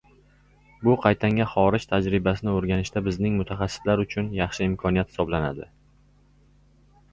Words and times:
Bu 0.85 0.93
qaytanga 1.03 1.45
xorij 1.51 1.85
tajribasini 1.91 2.55
o‘rganishda 2.61 3.05
bizning 3.09 3.37
mutaxassislar 3.43 4.03
uchun 4.07 4.33
yaxshi 4.41 4.67
imkoniyat 4.71 5.15
hisoblanadi. 5.15 5.71